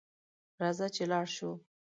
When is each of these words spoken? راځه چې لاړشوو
راځه 0.61 0.87
چې 0.95 1.03
لاړشوو 1.11 1.53